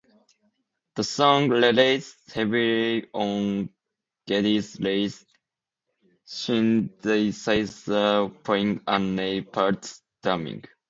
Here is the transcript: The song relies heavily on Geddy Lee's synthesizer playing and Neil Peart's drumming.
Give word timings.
The 0.95 1.03
song 1.03 1.49
relies 1.49 2.15
heavily 2.33 3.05
on 3.13 3.69
Geddy 4.25 4.59
Lee's 4.79 5.23
synthesizer 6.25 8.43
playing 8.43 8.81
and 8.87 9.15
Neil 9.15 9.43
Peart's 9.43 10.01
drumming. 10.23 10.63